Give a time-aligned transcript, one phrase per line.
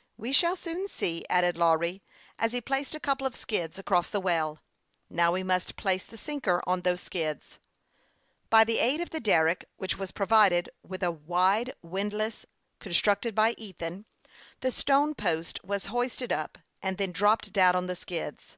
[0.26, 2.02] ".We shall soon see," added Lawry,
[2.38, 4.84] as he placed a couple of skids across the" well," as they had named the
[4.88, 7.58] aperture in the raft." Xow we must place the sinker oa those skids."
[8.48, 12.46] By the aid of the derrick, which was provided with a rude windlass,
[12.80, 14.06] constructed by Ethan,
[14.60, 18.56] the stone post was hoisted up, and then dropped down on the skids.